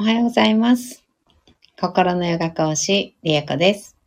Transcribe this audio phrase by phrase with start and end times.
[0.00, 1.04] おはようございます。
[1.78, 3.98] 心のヨガ講師、リエコです。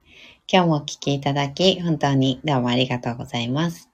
[0.52, 3.92] 今日もお聞きいただき、本当にどうもありがとうございます。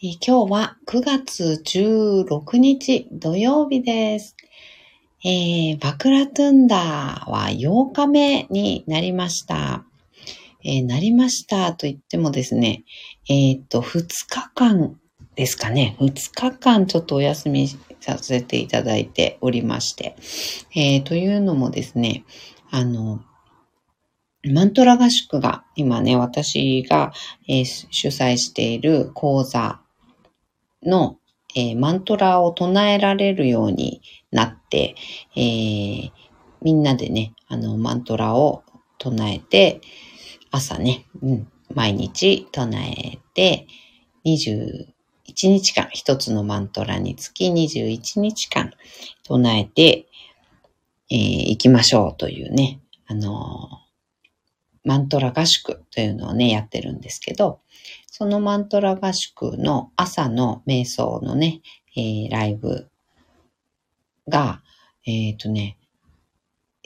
[0.00, 4.36] え今日は9月16日土曜日です。
[5.24, 9.84] えーバクラトゥンダーは8日目になりました。
[10.62, 12.84] えーなりましたと言ってもですね、
[13.28, 14.99] えっ、と、2日間
[15.40, 15.96] ですかね。
[16.00, 20.14] 2日間ちょっとお休みさせていただいておりまして。
[20.76, 22.26] えーというのもですね、
[22.70, 23.20] あの、
[24.44, 27.14] マントラ合宿が今ね、私が、
[27.48, 29.80] えー主催している講座
[30.82, 31.16] の、
[31.56, 34.94] えーマントラを唱えられるようになって、
[35.36, 36.10] えー
[36.60, 38.62] みんなでね、あの、マントラを
[38.98, 39.80] 唱えて、
[40.50, 43.66] 朝ね、うん、毎日唱えて、
[45.30, 48.72] 1日間、一つのマントラにつき21日間
[49.22, 50.06] 唱えて、
[51.10, 53.80] えー行きましょうというね、あのー
[54.82, 57.60] マントラ合宿というのをね、やってるんですけど、
[58.06, 61.60] そのマントラ合宿の朝の瞑想のね、
[61.96, 62.88] えーライブ
[64.28, 64.62] が、
[65.06, 65.76] えっ、とね、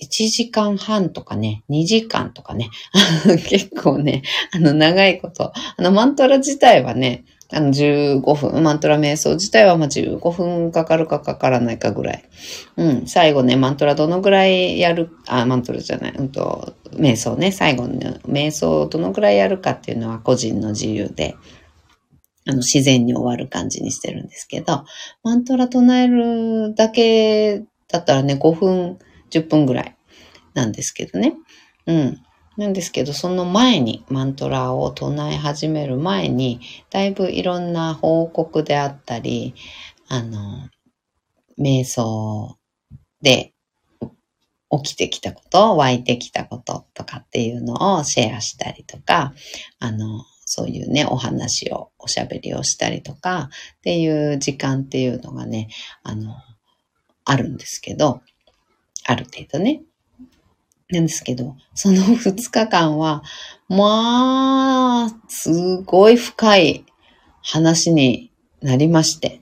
[0.03, 2.71] 1時間半とかね、2時間とかね、
[3.49, 4.23] 結構ね、
[4.53, 12.25] あの、長いこと、あの、マントラ自体はね、あの、15分、マントラ瞑想自体はま15分かかるかかからないかぐらい。
[12.77, 17.95] うん、最後ね、マントラどのぐらいやる、あ、マントラじゃない、うんと、瞑想ね、最後の
[18.29, 21.37] 瞑想をどのぐらいやるかっていうのは個人の自由で、
[22.47, 24.85] あの、自然に終わる感じにしてるんですけど、
[25.23, 28.99] マントラ唱えるだけだったらね、5分、
[29.31, 29.97] 10分ぐらい
[30.55, 31.35] なんですけどね。
[31.87, 32.24] うん。
[32.57, 36.61] なんですけど、その前に、マントラを唱え始める前に、
[36.91, 39.55] だいぶいろんな報告であったり、
[40.09, 40.69] あの、
[41.59, 42.57] 瞑想
[43.23, 43.55] で
[44.71, 49.35] 起きてきたこと、湧いてきたこととかっていうのをシェアしたりとか、
[49.81, 53.49] あの、そういうね、お話を、おしゃべりをしたりとか
[53.79, 55.69] っていう時間っていうのがね、
[56.03, 56.37] あの、
[57.25, 58.21] あるんですけど、
[59.07, 59.83] ある程度ね。
[60.91, 63.23] なんですけど、その2日間は、
[63.69, 66.85] まあ、すごい深い
[67.43, 68.31] 話に
[68.61, 69.41] なりまして、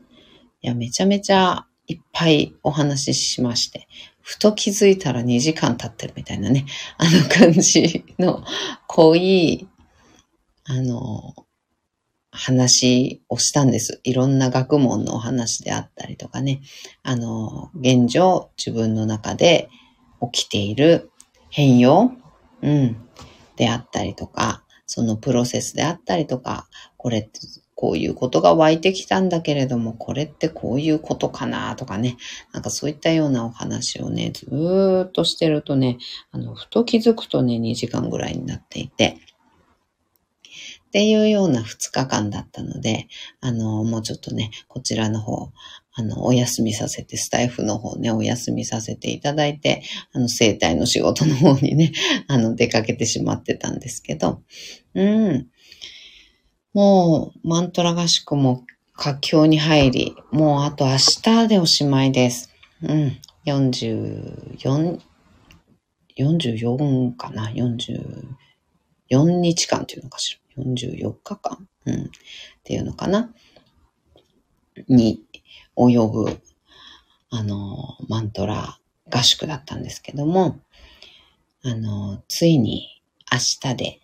[0.62, 3.88] いや、めちゃめちゃいっぱいお話ししまして、
[4.20, 6.66] ふと気づいたら2時間経ってるみたいなね、
[6.96, 8.44] あの感じの
[8.86, 9.68] 濃い、
[10.64, 11.34] あの、
[12.32, 14.00] 話をしたんです。
[14.04, 16.62] いろんな学問のお話であったりとかね、
[17.02, 19.68] あの、現状自分の中で
[20.32, 21.10] 起きている
[21.52, 22.12] 変容、
[22.62, 22.96] うん、
[23.56, 27.40] であったりとか、そのプロセスであったりとか、これって
[27.74, 32.16] こういうことが湧いてきたんだけれども、これってこういうことかなとかね、
[32.52, 35.98] なんかそういったようなお話をね、ずーっとしてるとね、
[36.30, 39.18] あの、ふと気づくとね、2時間ぐらいになっていて、
[40.86, 43.08] っていうような2日間だったので、
[43.40, 45.50] あの、もうちょっとね、こちらの方、
[45.94, 49.82] あの、お休みさせて、スタイフの方ね、お休みさせていただいて、
[50.12, 51.92] あの、生体の仕事の方にね、
[52.28, 54.42] あの、出かけてしまってたんですけど、
[54.94, 55.48] うん。
[56.72, 58.64] もう、マントラ合宿も
[58.94, 62.50] 佳境に入り、もうあと明日でおしまいです。
[62.82, 63.18] うん。
[63.44, 64.98] 44、
[66.18, 71.68] 44かな ?44 日間っていうのかしら？44日間？
[71.86, 72.04] うん。
[72.04, 72.08] っ
[72.64, 73.34] ていうのかな？
[74.88, 75.22] に
[75.76, 76.40] 及ぶ、
[77.30, 78.78] あの、マントラ
[79.10, 80.60] 合宿だったんですけども、
[81.64, 84.00] あの、ついに明日で、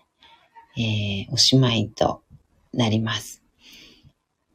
[0.77, 2.23] えーおしまいと
[2.73, 3.43] なります。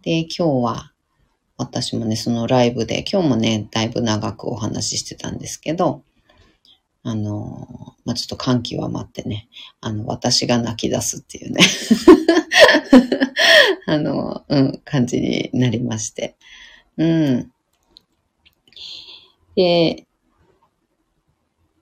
[0.02, 0.94] で、今日は、
[1.58, 6.04] 私もね、そのライブで、今日もね、だいぶ長くお話ししてたんですけど、
[7.04, 9.50] あの、まあ、ちょっと感極まってね、
[9.82, 11.62] あの、私が泣き出すっていうね、
[13.86, 16.38] あの、うん、感じになりまして。
[16.98, 17.52] うん。
[19.56, 20.08] で、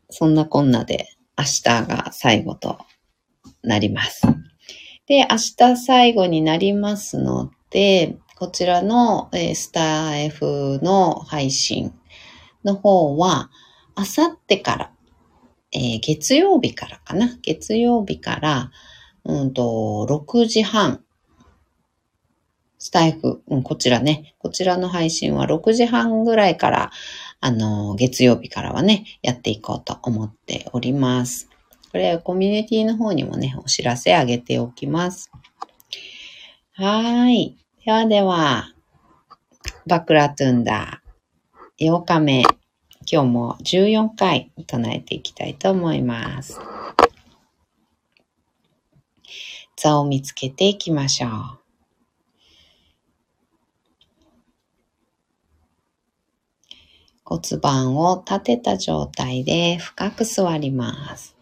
[0.09, 2.79] そんなこんなで明日が最後と
[3.63, 4.21] なります。
[5.07, 11.93] で、明日最後になりますので、こちらの、えスター F の配信
[12.63, 13.51] の方は、
[13.95, 14.91] あさってから、
[15.73, 17.37] えー月曜日からかな。
[17.41, 18.71] 月曜日から、
[19.25, 21.03] うんと、6時半、
[22.83, 26.91] スタイフ、うん、こちらね、こちらの配信は6時半ぐらいから、
[27.39, 31.47] あの、月曜日からはね、やっていこうと思っております。
[31.91, 35.31] これ、コミュニティの方にもね、お知らせあげておきます。
[36.73, 37.55] はい。
[37.85, 38.73] ではでは、
[39.85, 42.41] バクラトゥンダー、8日目。
[43.11, 46.59] 今日も14回唱えていきたいと思います。
[49.75, 51.60] 座を見つけていきましょう。
[57.31, 61.37] 骨盤を立てた状態で深く座ります。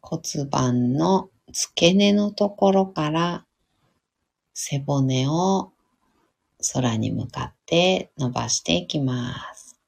[0.00, 3.44] 骨盤の付け根のところから
[4.54, 5.70] 背骨を
[6.72, 9.78] 空に向かって伸ばしていきます。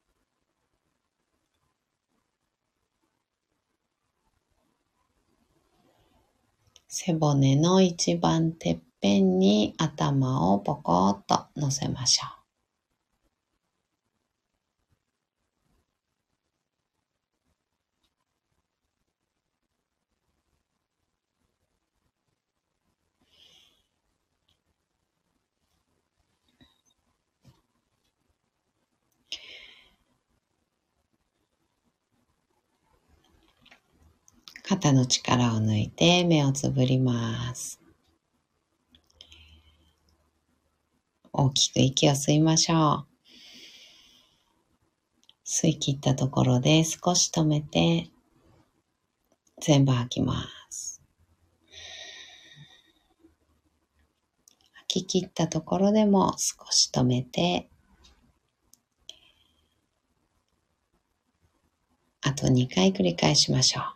[6.86, 12.30] 背骨の一番てっぺんに頭をポコッと乗せましょう。
[34.64, 37.85] 肩の力を抜いて目をつぶります。
[41.38, 43.06] 大きく息を吸いましょう。
[45.44, 48.08] 吸い切ったところで少し止めて
[49.60, 51.02] 全部吐きます。
[54.88, 57.68] 吐き切ったところでも少し止めて
[62.22, 63.95] あと2回繰り返しましょう。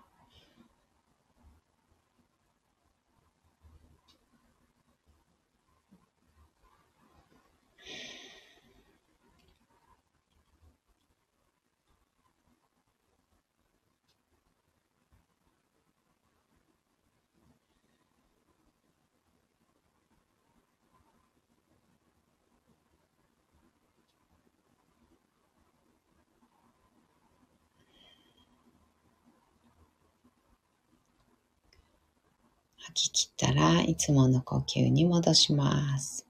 [32.82, 36.27] 吐き切ったらいつもの呼吸に戻します。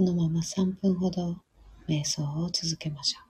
[0.00, 1.36] このまま3分ほど
[1.86, 3.29] 瞑想を続けましょう。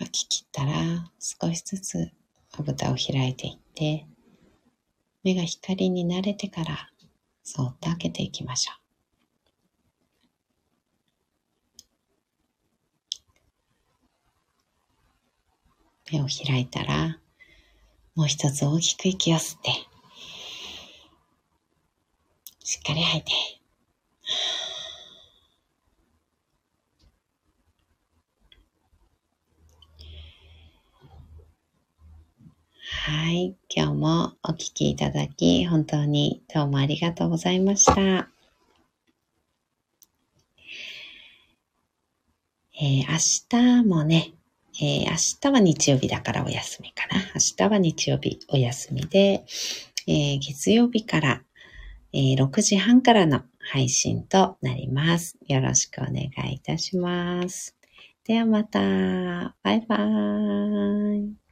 [0.00, 0.72] 吐き切ったら
[1.18, 2.10] 少しずつ
[2.56, 4.06] まぶたを開いていって
[5.22, 6.90] 目が光に慣れてから
[7.44, 8.80] そっと開けていきましょう。
[16.12, 17.18] 目を開いたら
[18.16, 19.70] もう一つ大きく息を吸って
[22.64, 23.32] しっかり吐いて
[33.10, 33.26] は
[33.68, 38.28] 今日もお聴きいただき、本当にどうもありがとうございました。
[42.82, 44.32] えー、明日もね、
[44.80, 47.18] えー、明日は日曜日だからお休みかな。
[47.34, 49.44] 明日は日曜日お休みで、
[50.06, 51.42] えー、月曜日から、
[52.12, 55.36] え6時半からの配信となります。
[55.46, 57.76] よろしくお願いいたします。
[58.24, 58.80] ではまた。
[59.62, 61.49] バイバーイ。